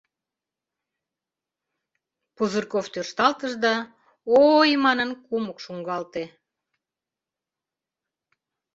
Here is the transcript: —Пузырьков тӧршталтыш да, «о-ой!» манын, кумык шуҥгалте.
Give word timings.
—Пузырьков 2.35 2.85
тӧршталтыш 2.93 3.53
да, 3.65 3.75
«о-ой!» 4.35 4.71
манын, 4.85 5.09
кумык 5.25 5.57
шуҥгалте. 5.65 6.23